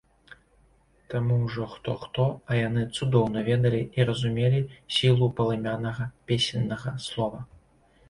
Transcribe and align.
Таму 1.13 1.37
ўжо 1.41 1.67
хто-хто, 1.73 2.25
а 2.49 2.57
яны 2.61 2.87
цудоўна 2.97 3.45
ведалі 3.51 3.83
і 4.01 4.09
разумелі 4.11 4.65
сілу 4.99 5.33
палымянага 5.41 6.13
песеннага 6.31 7.01
слова. 7.09 7.39